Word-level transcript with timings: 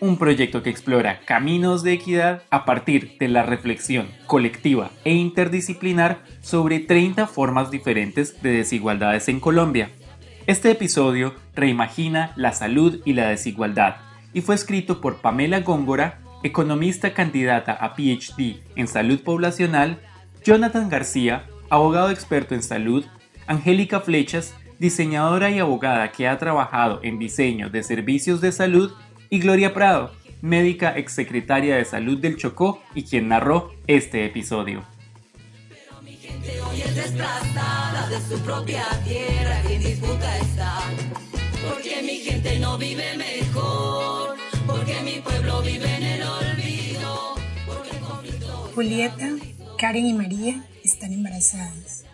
un 0.00 0.16
proyecto 0.16 0.62
que 0.62 0.70
explora 0.70 1.20
caminos 1.24 1.82
de 1.82 1.92
equidad 1.92 2.42
a 2.50 2.64
partir 2.64 3.16
de 3.18 3.28
la 3.28 3.42
reflexión 3.42 4.08
colectiva 4.26 4.90
e 5.04 5.14
interdisciplinar 5.14 6.22
sobre 6.40 6.80
30 6.80 7.26
formas 7.26 7.70
diferentes 7.70 8.42
de 8.42 8.52
desigualdades 8.52 9.28
en 9.28 9.40
Colombia. 9.40 9.90
Este 10.46 10.70
episodio 10.70 11.34
reimagina 11.54 12.32
la 12.36 12.52
salud 12.52 13.00
y 13.04 13.14
la 13.14 13.28
desigualdad 13.28 13.96
y 14.34 14.40
fue 14.40 14.54
escrito 14.54 15.00
por 15.00 15.20
Pamela 15.20 15.60
Góngora, 15.60 16.18
economista 16.42 17.14
candidata 17.14 17.72
a 17.72 17.94
PhD 17.94 18.60
en 18.76 18.88
salud 18.88 19.22
poblacional, 19.22 20.00
Jonathan 20.44 20.90
García, 20.90 21.46
abogado 21.70 22.10
experto 22.10 22.54
en 22.54 22.62
salud, 22.62 23.06
Angélica 23.46 24.00
Flechas, 24.00 24.54
diseñadora 24.78 25.50
y 25.50 25.58
abogada 25.58 26.12
que 26.12 26.28
ha 26.28 26.36
trabajado 26.38 27.00
en 27.02 27.18
diseño 27.18 27.70
de 27.70 27.82
servicios 27.82 28.40
de 28.40 28.52
salud, 28.52 28.92
y 29.34 29.40
Gloria 29.40 29.74
Prado, 29.74 30.12
médica 30.42 30.96
exsecretaria 30.96 31.74
de 31.74 31.84
salud 31.84 32.18
del 32.18 32.36
Chocó 32.36 32.80
y 32.94 33.02
quien 33.02 33.26
narró 33.26 33.74
este 33.88 34.24
episodio. 34.24 34.84
Julieta, 48.76 49.30
Karen 49.78 50.06
y 50.06 50.12
María 50.12 50.64
están 50.84 51.12
embarazadas. 51.12 52.04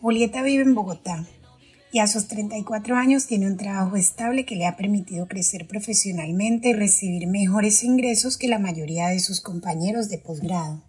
Julieta 0.00 0.42
vive 0.44 0.62
en 0.62 0.76
Bogotá 0.76 1.24
y 1.94 2.00
a 2.00 2.08
sus 2.08 2.26
34 2.26 2.96
años 2.96 3.28
tiene 3.28 3.46
un 3.46 3.56
trabajo 3.56 3.94
estable 3.94 4.44
que 4.44 4.56
le 4.56 4.66
ha 4.66 4.76
permitido 4.76 5.28
crecer 5.28 5.68
profesionalmente 5.68 6.70
y 6.70 6.72
recibir 6.72 7.28
mejores 7.28 7.84
ingresos 7.84 8.36
que 8.36 8.48
la 8.48 8.58
mayoría 8.58 9.06
de 9.06 9.20
sus 9.20 9.40
compañeros 9.40 10.08
de 10.08 10.18
posgrado. 10.18 10.82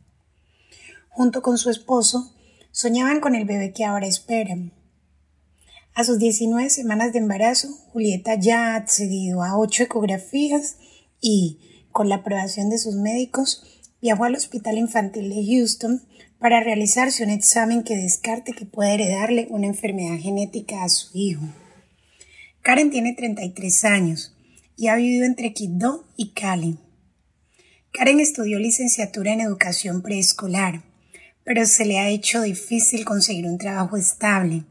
Junto 1.09 1.43
con 1.43 1.59
su 1.59 1.69
esposo, 1.69 2.33
soñaban 2.71 3.19
con 3.19 3.35
el 3.35 3.45
bebé 3.45 3.71
que 3.71 3.85
ahora 3.85 4.07
esperan. 4.07 4.73
A 5.93 6.03
sus 6.03 6.17
19 6.17 6.71
semanas 6.71 7.13
de 7.13 7.19
embarazo, 7.19 7.67
Julieta 7.93 8.33
ya 8.39 8.73
ha 8.73 8.75
accedido 8.75 9.43
a 9.43 9.59
8 9.59 9.83
ecografías 9.83 10.77
y, 11.21 11.85
con 11.91 12.09
la 12.09 12.15
aprobación 12.15 12.71
de 12.71 12.79
sus 12.79 12.95
médicos, 12.95 13.63
viajó 14.01 14.23
al 14.23 14.33
Hospital 14.33 14.79
Infantil 14.79 15.29
de 15.29 15.45
Houston 15.45 16.01
para 16.45 16.59
realizarse 16.59 17.23
un 17.23 17.31
examen 17.31 17.81
que 17.81 17.97
descarte 17.97 18.53
que 18.53 18.67
puede 18.67 18.93
heredarle 18.93 19.47
una 19.49 19.65
enfermedad 19.65 20.19
genética 20.19 20.83
a 20.83 20.89
su 20.89 21.09
hijo. 21.17 21.41
Karen 22.61 22.91
tiene 22.91 23.13
33 23.13 23.83
años 23.85 24.35
y 24.77 24.89
ha 24.89 24.95
vivido 24.95 25.25
entre 25.25 25.53
Quibdó 25.53 26.07
y 26.15 26.33
Cali. 26.33 26.77
Karen 27.91 28.19
estudió 28.19 28.59
licenciatura 28.59 29.33
en 29.33 29.41
educación 29.41 30.03
preescolar, 30.03 30.83
pero 31.43 31.65
se 31.65 31.83
le 31.83 31.97
ha 31.97 32.09
hecho 32.09 32.43
difícil 32.43 33.05
conseguir 33.05 33.47
un 33.47 33.57
trabajo 33.57 33.97
estable 33.97 34.65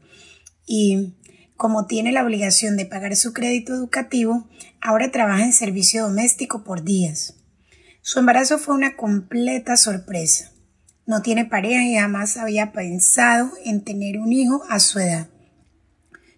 y, 0.65 1.15
como 1.57 1.87
tiene 1.87 2.13
la 2.13 2.23
obligación 2.23 2.77
de 2.77 2.85
pagar 2.85 3.17
su 3.17 3.33
crédito 3.33 3.73
educativo, 3.73 4.47
ahora 4.79 5.11
trabaja 5.11 5.43
en 5.43 5.51
servicio 5.51 6.03
doméstico 6.03 6.63
por 6.63 6.85
días. 6.85 7.35
Su 8.01 8.19
embarazo 8.19 8.59
fue 8.59 8.75
una 8.75 8.95
completa 8.95 9.75
sorpresa. 9.75 10.54
No 11.05 11.21
tiene 11.21 11.45
pareja 11.45 11.83
y 11.83 11.95
jamás 11.95 12.35
había 12.37 12.71
pensado 12.71 13.51
en 13.63 13.83
tener 13.83 14.17
un 14.17 14.33
hijo 14.33 14.63
a 14.69 14.79
su 14.79 14.99
edad. 14.99 15.29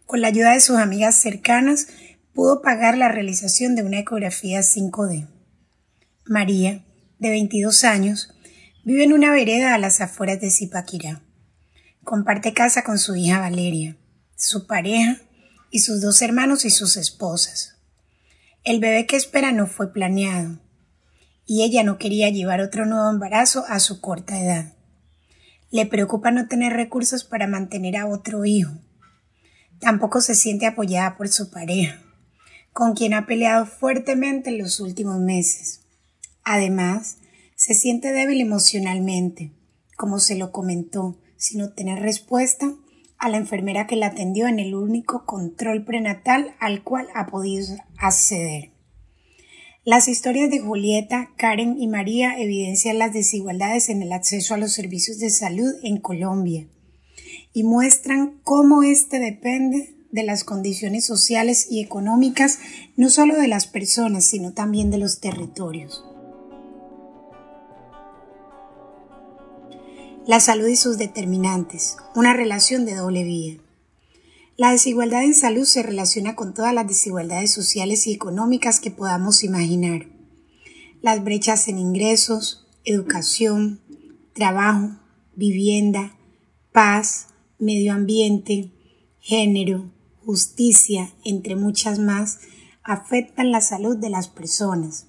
Con 0.06 0.22
la 0.22 0.28
ayuda 0.28 0.54
de 0.54 0.60
sus 0.60 0.78
amigas 0.78 1.16
cercanas, 1.16 1.88
pudo 2.34 2.62
pagar 2.62 2.98
la 2.98 3.08
realización 3.08 3.76
de 3.76 3.84
una 3.84 4.00
ecografía 4.00 4.60
5D. 4.60 5.30
María, 6.26 6.84
de 7.18 7.30
22 7.30 7.86
años, 7.86 8.34
vive 8.84 9.06
en 9.06 9.14
una 9.14 9.32
vereda 9.32 9.74
a 9.74 9.78
las 9.78 10.02
afueras 10.02 10.42
de 10.42 10.52
Zipaquirá. 10.52 11.22
Comparte 12.04 12.54
casa 12.54 12.84
con 12.84 13.00
su 13.00 13.16
hija 13.16 13.40
Valeria, 13.40 13.98
su 14.36 14.68
pareja 14.68 15.18
y 15.72 15.80
sus 15.80 16.02
dos 16.02 16.22
hermanos 16.22 16.66
y 16.66 16.70
sus 16.70 16.98
esposas. 16.98 17.78
El 18.66 18.82
bebé 18.82 19.06
que 19.06 19.16
espera 19.16 19.54
no 19.54 19.68
fue 19.68 19.94
planeado 19.94 20.60
y 21.48 21.64
ella 21.64 21.82
no 21.82 21.98
quería 21.98 22.30
llevar 22.30 22.60
otro 22.60 22.86
nuevo 22.86 23.10
embarazo 23.10 23.64
a 23.70 23.80
su 23.80 24.02
corta 24.02 24.40
edad. 24.40 24.74
Le 25.72 25.86
preocupa 25.86 26.30
no 26.30 26.48
tener 26.48 26.74
recursos 26.74 27.24
para 27.24 27.48
mantener 27.48 27.96
a 27.96 28.06
otro 28.06 28.46
hijo. 28.46 28.74
Tampoco 29.80 30.20
se 30.22 30.36
siente 30.36 30.66
apoyada 30.66 31.16
por 31.18 31.30
su 31.30 31.50
pareja, 31.50 32.02
con 32.74 32.94
quien 32.94 33.14
ha 33.14 33.26
peleado 33.26 33.66
fuertemente 33.66 34.50
en 34.50 34.58
los 34.58 34.82
últimos 34.82 35.20
meses. 35.20 35.82
Además, 36.44 37.18
se 37.56 37.74
siente 37.74 38.12
débil 38.12 38.42
emocionalmente, 38.42 39.52
como 39.96 40.20
se 40.20 40.36
lo 40.36 40.52
comentó, 40.52 41.18
sin 41.38 41.62
obtener 41.62 42.00
respuesta 42.00 42.74
a 43.18 43.30
la 43.30 43.38
enfermera 43.38 43.88
que 43.88 43.96
la 43.96 44.08
atendió 44.08 44.48
en 44.48 44.60
el 44.60 44.76
único 44.76 45.26
control 45.26 45.86
prenatal 45.86 46.56
al 46.60 46.84
cual 46.84 47.08
ha 47.16 47.28
podido 47.28 47.78
acceder. 47.98 48.77
Las 49.88 50.10
historias 50.10 50.52
de 50.52 50.60
Julieta, 50.60 51.30
Karen 51.38 51.82
y 51.82 51.88
María 51.88 52.38
evidencian 52.38 53.00
las 53.00 53.14
desigualdades 53.14 53.88
en 53.88 54.02
el 54.02 54.12
acceso 54.12 54.54
a 54.54 54.58
los 54.58 54.74
servicios 54.74 55.18
de 55.20 55.30
salud 55.30 55.76
en 55.82 55.96
Colombia 56.02 56.68
y 57.54 57.64
muestran 57.64 58.38
cómo 58.44 58.84
éste 58.84 59.22
depende 59.22 59.96
de 60.12 60.24
las 60.24 60.44
condiciones 60.44 61.06
sociales 61.06 61.68
y 61.72 61.82
económicas 61.82 62.60
no 62.98 63.10
solo 63.10 63.38
de 63.38 63.48
las 63.48 63.66
personas, 63.66 64.26
sino 64.26 64.52
también 64.52 64.92
de 64.92 64.98
los 64.98 65.22
territorios. 65.22 66.04
La 70.26 70.42
salud 70.42 70.68
y 70.68 70.76
sus 70.76 70.98
determinantes, 70.98 71.96
una 72.14 72.34
relación 72.34 72.86
de 72.86 72.96
doble 72.96 73.24
vía. 73.24 73.56
La 74.58 74.72
desigualdad 74.72 75.24
en 75.24 75.36
salud 75.36 75.66
se 75.66 75.84
relaciona 75.84 76.36
con 76.36 76.56
todas 76.56 76.74
las 76.74 76.88
desigualdades 76.88 77.52
sociales 77.52 78.08
y 78.08 78.14
económicas 78.14 78.80
que 78.80 78.90
podamos 78.90 79.44
imaginar. 79.44 80.08
Las 81.00 81.24
brechas 81.24 81.68
en 81.68 81.78
ingresos, 81.78 82.68
educación, 82.84 83.82
trabajo, 84.34 84.98
vivienda, 85.36 86.18
paz, 86.72 87.28
medio 87.60 87.94
ambiente, 87.94 88.72
género, 89.20 89.92
justicia, 90.26 91.14
entre 91.24 91.56
muchas 91.56 92.00
más, 92.00 92.40
afectan 92.84 93.52
la 93.52 93.62
salud 93.62 93.96
de 93.96 94.10
las 94.10 94.28
personas. 94.28 95.06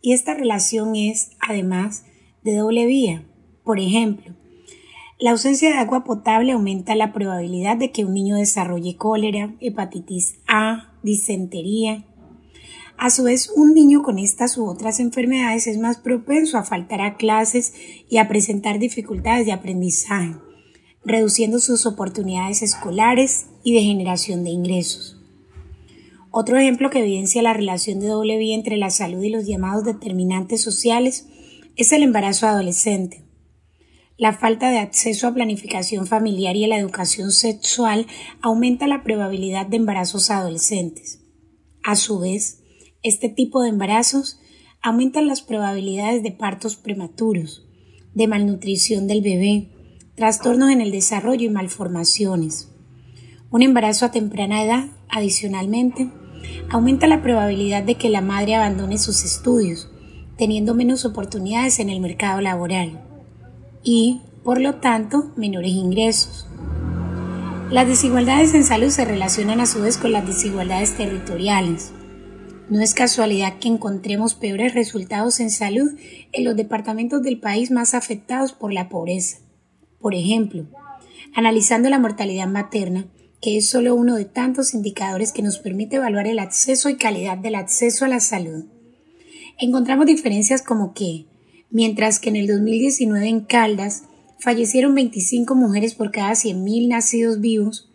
Y 0.00 0.14
esta 0.14 0.32
relación 0.32 0.96
es, 0.96 1.32
además, 1.46 2.04
de 2.42 2.56
doble 2.56 2.86
vía. 2.86 3.28
Por 3.64 3.78
ejemplo, 3.80 4.34
la 5.22 5.30
ausencia 5.30 5.68
de 5.68 5.76
agua 5.76 6.02
potable 6.02 6.50
aumenta 6.50 6.96
la 6.96 7.12
probabilidad 7.12 7.76
de 7.76 7.92
que 7.92 8.04
un 8.04 8.12
niño 8.12 8.34
desarrolle 8.34 8.96
cólera, 8.96 9.54
hepatitis 9.60 10.34
A, 10.48 10.94
disentería. 11.04 12.04
A 12.98 13.08
su 13.08 13.22
vez, 13.22 13.48
un 13.54 13.72
niño 13.72 14.02
con 14.02 14.18
estas 14.18 14.58
u 14.58 14.66
otras 14.66 14.98
enfermedades 14.98 15.68
es 15.68 15.78
más 15.78 15.98
propenso 15.98 16.58
a 16.58 16.64
faltar 16.64 17.00
a 17.00 17.16
clases 17.16 17.72
y 18.10 18.16
a 18.16 18.26
presentar 18.26 18.80
dificultades 18.80 19.46
de 19.46 19.52
aprendizaje, 19.52 20.34
reduciendo 21.04 21.60
sus 21.60 21.86
oportunidades 21.86 22.60
escolares 22.62 23.46
y 23.62 23.74
de 23.74 23.82
generación 23.82 24.42
de 24.42 24.50
ingresos. 24.50 25.20
Otro 26.32 26.58
ejemplo 26.58 26.90
que 26.90 26.98
evidencia 26.98 27.42
la 27.42 27.54
relación 27.54 28.00
de 28.00 28.08
doble 28.08 28.38
vía 28.38 28.56
entre 28.56 28.76
la 28.76 28.90
salud 28.90 29.22
y 29.22 29.30
los 29.30 29.46
llamados 29.46 29.84
determinantes 29.84 30.60
sociales 30.60 31.28
es 31.76 31.92
el 31.92 32.02
embarazo 32.02 32.48
adolescente. 32.48 33.21
La 34.22 34.32
falta 34.32 34.70
de 34.70 34.78
acceso 34.78 35.26
a 35.26 35.34
planificación 35.34 36.06
familiar 36.06 36.54
y 36.54 36.62
a 36.62 36.68
la 36.68 36.78
educación 36.78 37.32
sexual 37.32 38.06
aumenta 38.40 38.86
la 38.86 39.02
probabilidad 39.02 39.66
de 39.66 39.78
embarazos 39.78 40.30
adolescentes. 40.30 41.24
A 41.82 41.96
su 41.96 42.20
vez, 42.20 42.62
este 43.02 43.28
tipo 43.28 43.62
de 43.62 43.70
embarazos 43.70 44.38
aumentan 44.80 45.26
las 45.26 45.42
probabilidades 45.42 46.22
de 46.22 46.30
partos 46.30 46.76
prematuros, 46.76 47.66
de 48.14 48.28
malnutrición 48.28 49.08
del 49.08 49.22
bebé, 49.22 49.72
trastornos 50.14 50.70
en 50.70 50.80
el 50.80 50.92
desarrollo 50.92 51.46
y 51.46 51.50
malformaciones. 51.50 52.68
Un 53.50 53.62
embarazo 53.62 54.06
a 54.06 54.12
temprana 54.12 54.62
edad, 54.62 54.86
adicionalmente, 55.08 56.12
aumenta 56.70 57.08
la 57.08 57.22
probabilidad 57.22 57.82
de 57.82 57.96
que 57.96 58.08
la 58.08 58.20
madre 58.20 58.54
abandone 58.54 58.98
sus 58.98 59.24
estudios, 59.24 59.90
teniendo 60.38 60.76
menos 60.76 61.04
oportunidades 61.04 61.80
en 61.80 61.90
el 61.90 61.98
mercado 61.98 62.40
laboral 62.40 63.08
y, 63.82 64.22
por 64.44 64.60
lo 64.60 64.76
tanto, 64.76 65.32
menores 65.36 65.72
ingresos. 65.72 66.46
Las 67.70 67.88
desigualdades 67.88 68.52
en 68.54 68.64
salud 68.64 68.90
se 68.90 69.04
relacionan 69.04 69.60
a 69.60 69.66
su 69.66 69.80
vez 69.80 69.96
con 69.96 70.12
las 70.12 70.26
desigualdades 70.26 70.96
territoriales. 70.96 71.92
No 72.68 72.80
es 72.80 72.94
casualidad 72.94 73.58
que 73.58 73.68
encontremos 73.68 74.34
peores 74.34 74.74
resultados 74.74 75.40
en 75.40 75.50
salud 75.50 75.90
en 76.32 76.44
los 76.44 76.54
departamentos 76.54 77.22
del 77.22 77.40
país 77.40 77.70
más 77.70 77.94
afectados 77.94 78.52
por 78.52 78.72
la 78.72 78.88
pobreza. 78.88 79.38
Por 80.00 80.14
ejemplo, 80.14 80.66
analizando 81.34 81.88
la 81.88 81.98
mortalidad 81.98 82.46
materna, 82.46 83.06
que 83.40 83.56
es 83.56 83.68
solo 83.68 83.94
uno 83.94 84.16
de 84.16 84.24
tantos 84.24 84.74
indicadores 84.74 85.32
que 85.32 85.42
nos 85.42 85.58
permite 85.58 85.96
evaluar 85.96 86.26
el 86.26 86.38
acceso 86.38 86.88
y 86.88 86.96
calidad 86.96 87.38
del 87.38 87.56
acceso 87.56 88.04
a 88.04 88.08
la 88.08 88.20
salud. 88.20 88.66
Encontramos 89.58 90.06
diferencias 90.06 90.62
como 90.62 90.94
que, 90.94 91.26
mientras 91.72 92.20
que 92.20 92.28
en 92.28 92.36
el 92.36 92.46
2019 92.46 93.26
en 93.26 93.40
Caldas 93.40 94.02
fallecieron 94.38 94.94
25 94.94 95.54
mujeres 95.54 95.94
por 95.94 96.12
cada 96.12 96.32
100.000 96.32 96.88
nacidos 96.88 97.40
vivos, 97.40 97.90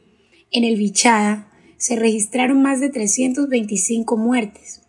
en 0.52 0.64
el 0.64 0.76
Bichada 0.76 1.52
se 1.78 1.96
registraron 1.96 2.62
más 2.62 2.80
de 2.80 2.90
325 2.90 4.18
muertes. 4.18 4.82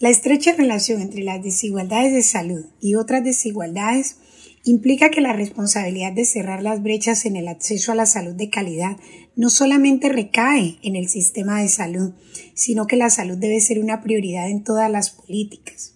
La 0.00 0.08
estrecha 0.08 0.54
relación 0.54 1.00
entre 1.00 1.22
las 1.22 1.42
desigualdades 1.42 2.12
de 2.12 2.22
salud 2.22 2.66
y 2.80 2.94
otras 2.94 3.22
desigualdades 3.22 4.16
implica 4.64 5.10
que 5.10 5.20
la 5.20 5.34
responsabilidad 5.34 6.12
de 6.12 6.24
cerrar 6.24 6.62
las 6.62 6.82
brechas 6.82 7.26
en 7.26 7.36
el 7.36 7.48
acceso 7.48 7.92
a 7.92 7.94
la 7.94 8.06
salud 8.06 8.34
de 8.34 8.50
calidad 8.50 8.96
no 9.36 9.50
solamente 9.50 10.08
recae 10.08 10.78
en 10.82 10.96
el 10.96 11.08
sistema 11.08 11.60
de 11.60 11.68
salud, 11.68 12.12
sino 12.54 12.86
que 12.86 12.96
la 12.96 13.10
salud 13.10 13.36
debe 13.36 13.60
ser 13.60 13.78
una 13.78 14.02
prioridad 14.02 14.48
en 14.48 14.64
todas 14.64 14.90
las 14.90 15.10
políticas. 15.10 15.93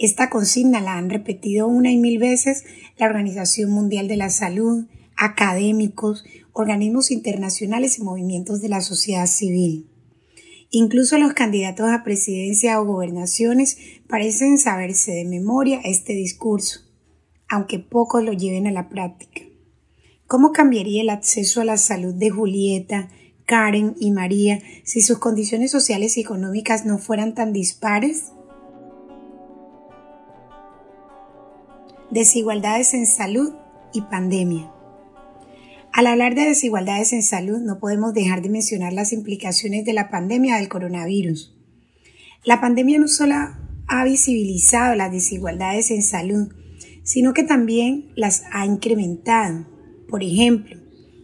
Esta 0.00 0.30
consigna 0.30 0.80
la 0.80 0.96
han 0.96 1.10
repetido 1.10 1.68
una 1.68 1.92
y 1.92 1.98
mil 1.98 2.18
veces 2.18 2.64
la 2.98 3.06
Organización 3.06 3.70
Mundial 3.70 4.08
de 4.08 4.16
la 4.16 4.30
Salud, 4.30 4.86
académicos, 5.16 6.24
organismos 6.52 7.12
internacionales 7.12 7.98
y 7.98 8.02
movimientos 8.02 8.60
de 8.60 8.70
la 8.70 8.80
sociedad 8.80 9.26
civil. 9.26 9.88
Incluso 10.70 11.18
los 11.18 11.34
candidatos 11.34 11.90
a 11.90 12.02
presidencia 12.02 12.80
o 12.80 12.84
gobernaciones 12.84 13.78
parecen 14.08 14.58
saberse 14.58 15.12
de 15.12 15.24
memoria 15.24 15.80
este 15.84 16.14
discurso 16.14 16.90
aunque 17.50 17.80
pocos 17.80 18.24
lo 18.24 18.32
lleven 18.32 18.66
a 18.66 18.72
la 18.72 18.88
práctica. 18.88 19.42
¿Cómo 20.26 20.52
cambiaría 20.52 21.02
el 21.02 21.10
acceso 21.10 21.60
a 21.60 21.64
la 21.64 21.76
salud 21.76 22.14
de 22.14 22.30
Julieta, 22.30 23.10
Karen 23.44 23.96
y 23.98 24.12
María 24.12 24.60
si 24.84 25.02
sus 25.02 25.18
condiciones 25.18 25.72
sociales 25.72 26.16
y 26.16 26.20
económicas 26.20 26.86
no 26.86 26.98
fueran 26.98 27.34
tan 27.34 27.52
dispares? 27.52 28.30
Desigualdades 32.10 32.92
en 32.94 33.06
salud 33.06 33.52
y 33.92 34.00
pandemia. 34.00 34.68
Al 35.92 36.08
hablar 36.08 36.34
de 36.34 36.42
desigualdades 36.42 37.12
en 37.12 37.22
salud 37.22 37.58
no 37.58 37.78
podemos 37.78 38.14
dejar 38.14 38.42
de 38.42 38.48
mencionar 38.48 38.92
las 38.92 39.12
implicaciones 39.12 39.84
de 39.84 39.92
la 39.92 40.10
pandemia 40.10 40.56
del 40.56 40.68
coronavirus. 40.68 41.56
La 42.44 42.60
pandemia 42.60 42.98
no 42.98 43.06
solo 43.06 43.36
ha 43.86 44.04
visibilizado 44.04 44.96
las 44.96 45.12
desigualdades 45.12 45.92
en 45.92 46.02
salud, 46.02 46.48
sino 47.04 47.32
que 47.32 47.44
también 47.44 48.10
las 48.16 48.42
ha 48.50 48.66
incrementado. 48.66 49.68
Por 50.08 50.24
ejemplo, 50.24 50.78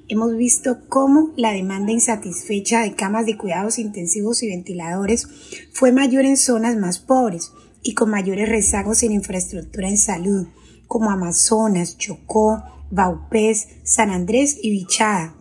hemos 0.06 0.36
visto 0.36 0.88
cómo 0.88 1.32
la 1.36 1.50
demanda 1.50 1.90
insatisfecha 1.90 2.82
de 2.82 2.94
camas 2.94 3.26
de 3.26 3.36
cuidados 3.36 3.80
intensivos 3.80 4.40
y 4.44 4.50
ventiladores 4.50 5.26
fue 5.72 5.90
mayor 5.90 6.26
en 6.26 6.36
zonas 6.36 6.76
más 6.76 7.00
pobres 7.00 7.50
y 7.82 7.94
con 7.94 8.08
mayores 8.08 8.48
rezagos 8.48 9.02
en 9.02 9.10
infraestructura 9.10 9.88
en 9.88 9.98
salud, 9.98 10.46
como 10.86 11.10
Amazonas, 11.10 11.98
Chocó, 11.98 12.62
Baupés, 12.90 13.68
San 13.84 14.10
Andrés 14.10 14.58
y 14.62 14.70
Bichada. 14.70 15.34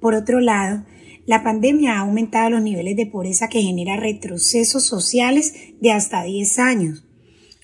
Por 0.00 0.14
otro 0.14 0.40
lado, 0.40 0.84
la 1.26 1.42
pandemia 1.42 1.94
ha 1.94 2.00
aumentado 2.00 2.50
los 2.50 2.62
niveles 2.62 2.96
de 2.96 3.06
pobreza 3.06 3.48
que 3.48 3.62
genera 3.62 3.96
retrocesos 3.96 4.84
sociales 4.84 5.54
de 5.80 5.92
hasta 5.92 6.22
10 6.22 6.58
años, 6.58 7.06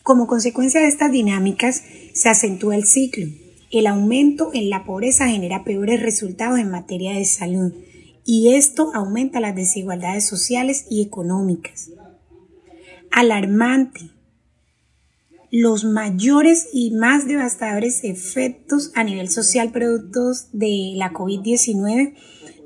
como 0.02 0.26
consecuencia 0.26 0.80
de 0.80 0.88
estas 0.88 1.12
dinámicas, 1.12 1.84
se 2.12 2.28
acentúa 2.28 2.74
el 2.74 2.84
ciclo. 2.84 3.26
El 3.70 3.86
aumento 3.86 4.50
en 4.52 4.68
la 4.68 4.84
pobreza 4.84 5.28
genera 5.28 5.62
peores 5.62 6.02
resultados 6.02 6.58
en 6.58 6.70
materia 6.70 7.12
de 7.12 7.24
salud 7.24 7.72
y 8.24 8.54
esto 8.54 8.90
aumenta 8.94 9.40
las 9.40 9.54
desigualdades 9.54 10.26
sociales 10.26 10.86
y 10.90 11.02
económicas. 11.02 11.90
Alarmante. 13.12 14.10
Los 15.54 15.84
mayores 15.84 16.70
y 16.72 16.92
más 16.92 17.28
devastadores 17.28 18.04
efectos 18.04 18.90
a 18.94 19.04
nivel 19.04 19.28
social 19.28 19.70
productos 19.70 20.48
de 20.52 20.94
la 20.96 21.12
COVID-19 21.12 22.14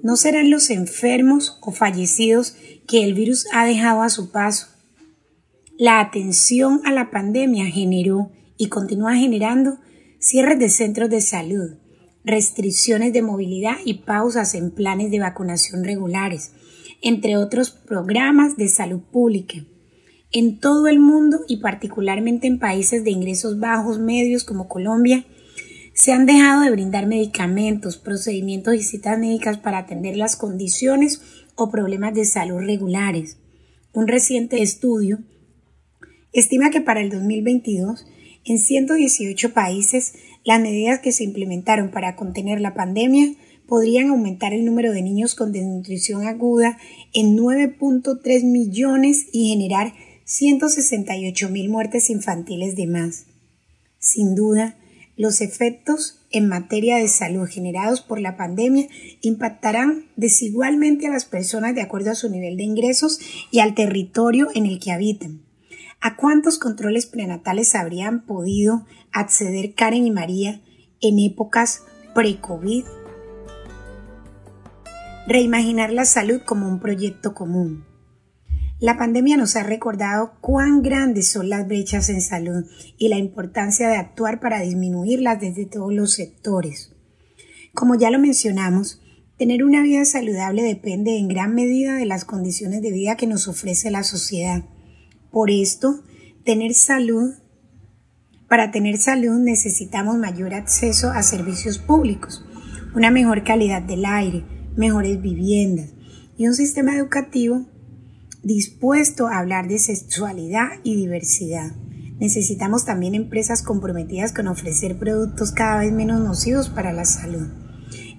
no 0.05 0.15
serán 0.15 0.51
los 0.51 0.71
enfermos 0.71 1.59
o 1.63 1.73
fallecidos 1.73 2.55
que 2.87 3.03
el 3.03 3.15
virus 3.15 3.49
ha 3.53 3.67
dejado 3.67 4.03
a 4.03 4.09
su 4.09 4.31
paso, 4.31 4.69
la 5.79 6.01
atención 6.01 6.81
a 6.85 6.93
la 6.93 7.11
pandemia 7.11 7.67
generó 7.67 8.31
y 8.57 8.69
continúa 8.69 9.17
generando 9.17 9.79
cierres 10.21 10.59
de 10.59 10.71
centros 10.71 11.11
de 11.11 11.21
salud, 11.21 11.79
restricciones 12.25 13.13
de 13.13 13.21
movilidad 13.21 13.79
y 13.85 13.95
pausas 13.95 14.55
en 14.55 14.71
planes 14.71 15.11
de 15.11 15.19
vacunación 15.19 15.83
regulares, 15.83 16.53
entre 17.03 17.37
otros 17.37 17.71
programas 17.73 18.57
de 18.57 18.69
salud 18.69 19.01
pública. 19.01 19.57
En 20.39 20.59
todo 20.59 20.87
el 20.87 20.99
mundo 20.99 21.47
y 21.49 21.63
particularmente 21.63 22.47
en 22.47 22.59
países 22.59 23.03
de 23.05 23.11
ingresos 23.11 23.59
bajos 23.59 23.99
medios 23.99 24.45
como 24.45 24.69
Colombia, 24.69 25.25
se 25.95 26.13
han 26.13 26.27
dejado 26.27 26.61
de 26.61 26.71
brindar 26.71 27.07
medicamentos, 27.07 27.97
procedimientos 27.97 28.75
y 28.75 28.83
citas 28.83 29.19
médicas 29.19 29.57
para 29.57 29.79
atender 29.79 30.15
las 30.15 30.37
condiciones 30.37 31.23
o 31.55 31.71
problemas 31.71 32.13
de 32.13 32.27
salud 32.27 32.59
regulares. 32.59 33.39
Un 33.95 34.09
reciente 34.09 34.61
estudio 34.61 35.21
estima 36.35 36.69
que 36.69 36.83
para 36.83 37.01
el 37.01 37.09
2022, 37.09 38.05
en 38.45 38.59
118 38.59 39.55
países, 39.55 40.17
las 40.45 40.61
medidas 40.61 40.99
que 40.99 41.13
se 41.13 41.25
implementaron 41.25 41.91
para 41.91 42.15
contener 42.15 42.61
la 42.61 42.75
pandemia 42.75 43.33
podrían 43.67 44.11
aumentar 44.11 44.53
el 44.53 44.67
número 44.67 44.93
de 44.93 45.01
niños 45.01 45.35
con 45.35 45.51
desnutrición 45.51 46.27
aguda 46.27 46.77
en 47.15 47.39
9.3 47.39 48.45
millones 48.45 49.29
y 49.33 49.49
generar 49.49 49.95
168 50.29 51.49
mil 51.51 51.71
muertes 51.71 52.11
infantiles 52.11 52.75
de 52.75 52.89
más. 52.89 53.27
Sin 54.01 54.35
duda, 54.35 54.77
los 55.17 55.41
efectos 55.41 56.27
en 56.33 56.49
materia 56.49 56.97
de 56.97 57.07
salud 57.07 57.49
generados 57.49 58.01
por 58.01 58.19
la 58.19 58.37
pandemia 58.37 58.89
impactarán 59.21 60.07
desigualmente 60.17 61.07
a 61.07 61.11
las 61.11 61.27
personas 61.27 61.77
de 61.77 61.83
acuerdo 61.83 62.11
a 62.11 62.17
su 62.17 62.29
nivel 62.29 62.57
de 62.57 62.65
ingresos 62.65 63.21
y 63.53 63.61
al 63.61 63.77
territorio 63.77 64.49
en 64.53 64.67
el 64.67 64.81
que 64.81 64.91
habitan. 64.91 65.43
¿A 66.01 66.17
cuántos 66.17 66.59
controles 66.59 67.07
prenatales 67.07 67.77
habrían 67.77 68.27
podido 68.27 68.85
acceder 69.13 69.75
Karen 69.75 70.09
y 70.09 70.11
María 70.11 70.61
en 71.01 71.21
épocas 71.21 71.85
pre-COVID? 72.17 72.85
Reimaginar 75.29 75.93
la 75.93 76.05
salud 76.05 76.41
como 76.45 76.69
un 76.69 76.81
proyecto 76.81 77.33
común. 77.33 77.85
La 78.79 78.99
pandemia 78.99 79.39
nos 79.39 79.57
ha 79.57 79.63
recordado 79.63 80.33
cuán 80.43 80.83
grandes 80.83 81.31
son 81.31 81.49
las 81.49 81.67
brechas 81.67 82.11
en 82.11 82.21
salud 82.21 82.67
y 82.99 83.09
la 83.09 83.17
importancia 83.17 83.89
de 83.89 83.97
actuar 83.97 84.39
para 84.39 84.61
disminuirlas 84.61 85.41
desde 85.41 85.65
todos 85.65 85.95
los 85.95 86.13
sectores. 86.13 86.93
Como 87.73 87.95
ya 87.95 88.11
lo 88.11 88.19
mencionamos, 88.19 89.01
tener 89.39 89.65
una 89.65 89.83
vida 89.83 90.05
saludable 90.05 90.63
depende 90.63 91.17
en 91.17 91.29
gran 91.29 91.55
medida 91.55 91.95
de 91.95 92.05
las 92.05 92.27
condiciones 92.27 92.83
de 92.83 92.93
vida 92.93 93.17
que 93.17 93.27
nos 93.27 93.49
ofrece 93.49 93.91
la 93.91 94.03
sociedad. 94.03 94.65
Por 95.31 95.51
esto, 95.51 96.03
tener 96.45 96.75
salud, 96.75 97.33
para 98.47 98.73
tener 98.73 98.99
salud 98.99 99.39
necesitamos 99.39 100.19
mayor 100.19 100.53
acceso 100.53 101.11
a 101.13 101.23
servicios 101.23 101.79
públicos, 101.79 102.45
una 102.95 103.11
mejor 103.11 103.43
calidad 103.43 103.81
del 103.81 104.05
aire, 104.05 104.45
mejores 104.77 105.23
viviendas 105.23 105.95
y 106.37 106.47
un 106.47 106.55
sistema 106.55 106.95
educativo 106.95 107.65
dispuesto 108.47 109.27
a 109.27 109.39
hablar 109.39 109.67
de 109.67 109.81
sexualidad 109.81 110.69
y 110.85 110.95
diversidad. 110.95 111.73
Necesitamos 112.21 112.85
también 112.85 113.17
empresas 113.17 113.61
comprometidas 113.61 114.33
con 114.33 114.47
ofrecer 114.47 115.01
productos 115.01 115.51
cada 115.51 115.81
vez 115.81 115.93
menos 115.93 116.21
nocivos 116.21 116.69
para 116.69 116.93
la 116.93 117.05
salud. 117.07 117.49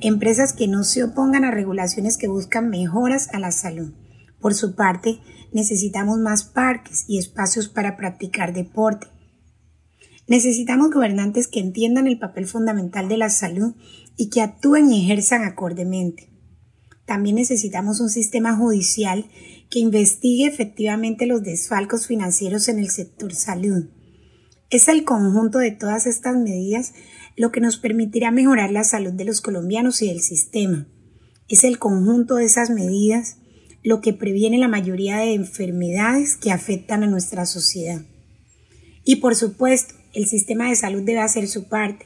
Empresas 0.02 0.52
que 0.52 0.68
no 0.68 0.84
se 0.84 1.06
opongan 1.06 1.46
a 1.46 1.52
regulaciones 1.52 2.18
que 2.18 2.28
buscan 2.28 2.70
mejoras 2.70 3.30
a 3.34 3.40
la 3.40 3.54
salud. 3.54 3.94
Por 4.42 4.54
su 4.54 4.76
parte, 4.76 5.20
necesitamos 5.54 6.20
más 6.20 6.44
parques 6.44 7.06
y 7.08 7.20
espacios 7.20 7.70
para 7.70 7.96
practicar 7.96 8.52
deporte. 8.52 9.08
Necesitamos 10.28 10.92
gobernantes 10.92 11.48
que 11.48 11.62
entiendan 11.62 12.06
el 12.06 12.20
papel 12.20 12.48
fundamental 12.48 13.08
de 13.08 13.16
la 13.16 13.30
salud 13.30 13.76
y 14.18 14.30
que 14.30 14.42
actúen 14.42 14.92
y 14.92 15.06
ejerzan 15.06 15.46
acordemente. 15.46 16.34
también 17.06 17.38
necesitamos 17.38 18.02
un 18.02 18.10
sistema 18.10 18.54
judicial 18.58 19.26
que 19.70 19.80
investigue 19.80 20.48
efectivamente 20.48 21.26
los 21.26 21.44
desfalcos 21.44 22.08
financieros 22.08 22.68
en 22.68 22.80
el 22.80 22.90
sector 22.90 23.34
salud. 23.34 23.90
Es 24.70 24.88
el 24.88 25.04
conjunto 25.04 25.60
de 25.60 25.72
todas 25.72 26.06
estas 26.08 26.36
medidas 26.38 26.94
lo 27.36 27.52
que 27.52 27.62
nos 27.62 27.78
permitirá 27.78 28.32
mejorar 28.32 28.72
la 28.72 28.84
salud 28.84 29.14
de 29.14 29.26
los 29.26 29.42
colombianos 29.42 30.02
y 30.02 30.08
del 30.08 30.22
sistema. 30.22 30.88
Es 31.48 31.64
el 31.64 31.80
conjunto 31.80 32.36
de 32.36 32.46
esas 32.46 32.70
medidas 32.70 33.38
lo 33.84 34.02
que 34.02 34.12
previene 34.12 34.58
la 34.58 34.68
mayoría 34.68 35.18
de 35.18 35.34
enfermedades 35.34 36.36
que 36.36 36.52
afectan 36.52 37.04
a 37.04 37.08
nuestra 37.08 37.46
sociedad. 37.46 38.02
Y 39.06 39.18
por 39.18 39.36
supuesto, 39.36 39.96
el 40.14 40.26
sistema 40.26 40.68
de 40.68 40.76
salud 40.76 41.04
debe 41.04 41.20
hacer 41.20 41.48
su 41.48 41.70
parte. 41.70 42.06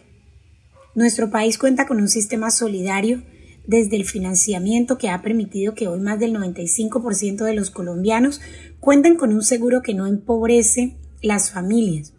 Nuestro 0.94 1.32
país 1.32 1.58
cuenta 1.58 1.88
con 1.88 2.00
un 2.00 2.10
sistema 2.10 2.52
solidario 2.52 3.24
desde 3.66 3.96
el 3.96 4.06
financiamiento 4.06 4.98
que 4.98 5.10
ha 5.10 5.22
permitido 5.22 5.76
que 5.76 5.88
hoy 5.88 6.00
más 6.00 6.20
del 6.20 6.34
95% 6.34 7.44
de 7.44 7.54
los 7.54 7.70
colombianos 7.70 8.42
cuenten 8.80 9.16
con 9.16 9.34
un 9.34 9.44
seguro 9.44 9.82
que 9.82 9.94
no 9.94 10.08
empobrece 10.08 10.98
las 11.22 11.52
familias, 11.52 12.14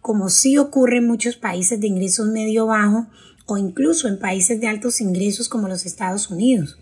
como 0.00 0.28
sí 0.28 0.58
ocurre 0.58 0.98
en 0.98 1.06
muchos 1.06 1.36
países 1.36 1.80
de 1.80 1.86
ingresos 1.86 2.26
medio 2.28 2.66
bajo 2.66 3.06
o 3.46 3.56
incluso 3.56 4.08
en 4.08 4.18
países 4.18 4.60
de 4.60 4.66
altos 4.66 5.00
ingresos 5.00 5.48
como 5.48 5.68
los 5.68 5.86
Estados 5.86 6.30
Unidos. 6.30 6.78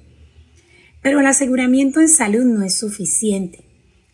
Pero 1.02 1.20
el 1.20 1.26
aseguramiento 1.26 2.00
en 2.00 2.08
salud 2.08 2.44
no 2.44 2.64
es 2.64 2.76
suficiente. 2.78 3.64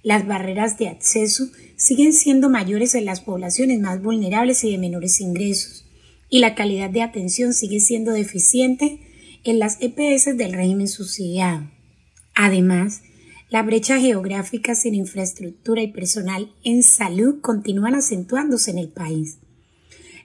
Las 0.02 0.26
barreras 0.26 0.78
de 0.78 0.88
acceso 0.88 1.46
siguen 1.76 2.12
siendo 2.12 2.50
mayores 2.50 2.94
en 2.94 3.04
las 3.04 3.20
poblaciones 3.20 3.80
más 3.80 4.02
vulnerables 4.02 4.64
y 4.64 4.72
de 4.72 4.78
menores 4.78 5.20
ingresos, 5.20 5.86
y 6.28 6.40
la 6.40 6.54
calidad 6.54 6.90
de 6.90 7.02
atención 7.02 7.54
sigue 7.54 7.80
siendo 7.80 8.12
deficiente 8.12 9.00
en 9.44 9.58
las 9.58 9.78
EPS 9.80 10.36
del 10.36 10.52
régimen 10.52 10.88
subsidiado. 10.88 11.70
Además, 12.34 13.02
la 13.50 13.62
brecha 13.62 13.98
geográfica 13.98 14.74
sin 14.74 14.94
infraestructura 14.94 15.82
y 15.82 15.92
personal 15.92 16.54
en 16.64 16.82
salud 16.82 17.40
continúan 17.40 17.94
acentuándose 17.94 18.70
en 18.70 18.78
el 18.78 18.88
país. 18.88 19.38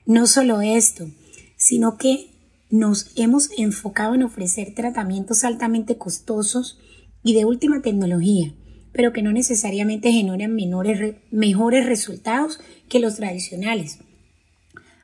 No 0.05 0.27
solo 0.27 0.61
esto, 0.61 1.09
sino 1.57 1.97
que 1.97 2.31
nos 2.69 3.11
hemos 3.15 3.49
enfocado 3.57 4.15
en 4.15 4.23
ofrecer 4.23 4.73
tratamientos 4.73 5.43
altamente 5.43 5.97
costosos 5.97 6.79
y 7.23 7.33
de 7.33 7.45
última 7.45 7.81
tecnología, 7.81 8.53
pero 8.93 9.11
que 9.11 9.21
no 9.21 9.33
necesariamente 9.33 10.11
generan 10.11 10.55
menores, 10.55 11.15
mejores 11.31 11.85
resultados 11.85 12.59
que 12.87 12.99
los 12.99 13.15
tradicionales. 13.15 13.99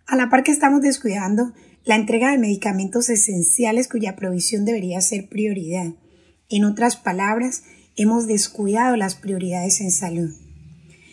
A 0.07 0.15
la 0.15 0.29
par 0.29 0.43
que 0.43 0.51
estamos 0.51 0.81
descuidando 0.81 1.53
la 1.85 1.95
entrega 1.95 2.31
de 2.31 2.37
medicamentos 2.37 3.09
esenciales 3.09 3.87
cuya 3.87 4.15
provisión 4.15 4.63
debería 4.65 5.01
ser 5.01 5.27
prioridad. 5.27 5.93
En 6.49 6.65
otras 6.65 6.95
palabras, 6.95 7.63
hemos 7.95 8.27
descuidado 8.27 8.95
las 8.95 9.15
prioridades 9.15 9.81
en 9.81 9.91
salud. 9.91 10.29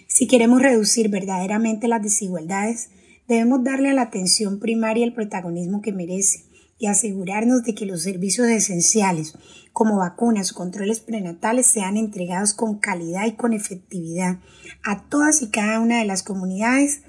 Si 0.06 0.26
queremos 0.26 0.62
reducir 0.62 1.08
verdaderamente 1.08 1.88
las 1.88 2.02
desigualdades, 2.02 2.90
debemos 3.26 3.64
darle 3.64 3.90
a 3.90 3.94
la 3.94 4.02
atención 4.02 4.60
primaria 4.60 5.04
el 5.04 5.14
protagonismo 5.14 5.82
que 5.82 5.92
merece 5.92 6.44
y 6.78 6.86
asegurarnos 6.86 7.62
de 7.64 7.74
que 7.74 7.86
los 7.86 8.02
servicios 8.02 8.48
esenciales, 8.48 9.34
como 9.72 9.98
vacunas 9.98 10.52
o 10.52 10.54
controles 10.54 11.00
prenatales, 11.00 11.66
sean 11.66 11.96
entregados 11.96 12.54
con 12.54 12.78
calidad 12.78 13.26
y 13.26 13.32
con 13.32 13.52
efectividad 13.52 14.38
a 14.82 15.06
todas 15.08 15.42
y 15.42 15.50
cada 15.50 15.80
una 15.80 15.98
de 15.98 16.06
las 16.06 16.22
comunidades 16.22 17.02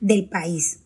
del 0.00 0.28
país. 0.28 0.80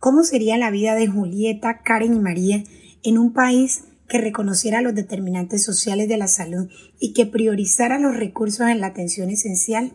¿Cómo 0.00 0.24
sería 0.24 0.56
la 0.56 0.70
vida 0.70 0.94
de 0.94 1.08
Julieta, 1.08 1.82
Karen 1.82 2.14
y 2.14 2.20
María 2.20 2.64
en 3.02 3.18
un 3.18 3.34
país 3.34 3.84
que 4.08 4.18
reconociera 4.18 4.80
los 4.80 4.94
determinantes 4.94 5.62
sociales 5.62 6.08
de 6.08 6.16
la 6.16 6.26
salud 6.26 6.70
y 6.98 7.12
que 7.12 7.26
priorizara 7.26 7.98
los 7.98 8.16
recursos 8.16 8.66
en 8.68 8.80
la 8.80 8.86
atención 8.86 9.28
esencial? 9.28 9.92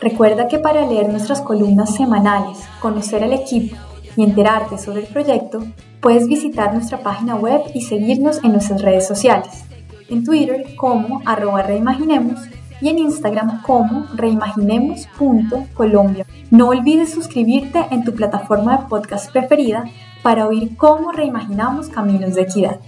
Recuerda 0.00 0.48
que 0.48 0.58
para 0.58 0.86
leer 0.86 1.08
nuestras 1.08 1.40
columnas 1.40 1.94
semanales, 1.94 2.58
conocer 2.80 3.22
al 3.22 3.32
equipo 3.32 3.76
y 4.16 4.22
enterarte 4.22 4.78
sobre 4.78 5.00
el 5.00 5.06
proyecto, 5.06 5.64
puedes 6.00 6.26
visitar 6.28 6.72
nuestra 6.72 6.98
página 6.98 7.34
web 7.36 7.60
y 7.74 7.82
seguirnos 7.82 8.42
en 8.44 8.52
nuestras 8.52 8.80
redes 8.82 9.06
sociales. 9.06 9.64
En 10.08 10.24
Twitter 10.24 10.74
como 10.76 11.20
arroba 11.24 11.62
reimaginemos 11.62 12.40
y 12.80 12.88
en 12.90 12.98
Instagram 12.98 13.62
como 13.62 14.06
reimaginemos.colombia. 14.14 16.26
No 16.50 16.68
olvides 16.68 17.12
suscribirte 17.12 17.86
en 17.90 18.04
tu 18.04 18.14
plataforma 18.14 18.76
de 18.76 18.84
podcast 18.88 19.32
preferida 19.32 19.84
para 20.22 20.46
oír 20.46 20.76
cómo 20.76 21.10
reimaginamos 21.12 21.88
caminos 21.88 22.34
de 22.34 22.42
equidad. 22.42 22.78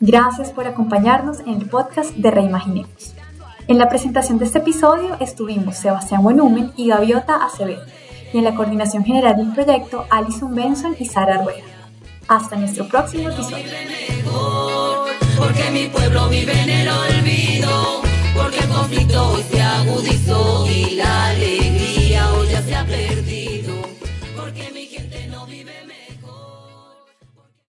Gracias 0.00 0.50
por 0.50 0.66
acompañarnos 0.66 1.40
en 1.40 1.54
el 1.54 1.68
podcast 1.68 2.14
de 2.14 2.30
Reimaginemos. 2.30 3.14
En 3.66 3.78
la 3.78 3.88
presentación 3.88 4.38
de 4.38 4.44
este 4.46 4.60
episodio 4.60 5.16
estuvimos 5.20 5.76
Sebastián 5.76 6.22
Buenumen 6.22 6.70
y 6.76 6.86
Gaviota 6.88 7.44
Acevedo 7.44 7.82
y 8.32 8.38
en 8.38 8.44
la 8.44 8.54
coordinación 8.54 9.04
general 9.04 9.36
del 9.36 9.52
proyecto 9.52 10.06
Alison 10.10 10.54
Benson 10.54 10.96
y 10.98 11.04
Sara 11.04 11.42
Rueda. 11.42 11.64
Hasta 12.28 12.56
nuestro 12.56 12.86
próximo 12.86 13.30
episodio. 13.30 13.64
Porque 15.36 15.70
mi 15.70 15.86
pueblo 15.86 16.28
vive 16.28 16.52
en 16.62 16.70
el 16.70 16.88
olvido, 16.88 18.02
porque 18.36 18.58
el 18.58 18.68
conflicto 18.68 19.30
hoy 19.30 19.42
se 19.50 19.62
agudizó 19.62 20.66
y 20.66 20.96
la 20.96 21.28
alegría 21.28 22.32
hoy 22.32 22.48
ya 22.48 22.62
se 22.62 22.74
ha 22.74 22.84
perdido. 22.84 23.37